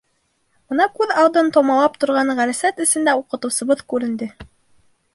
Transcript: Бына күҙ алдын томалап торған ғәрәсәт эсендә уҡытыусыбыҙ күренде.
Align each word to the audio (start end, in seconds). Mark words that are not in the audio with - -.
Бына 0.71 0.87
күҙ 0.99 1.13
алдын 1.25 1.51
томалап 1.59 2.01
торған 2.05 2.35
ғәрәсәт 2.41 2.83
эсендә 2.89 3.17
уҡытыусыбыҙ 3.23 3.89
күренде. 3.95 4.35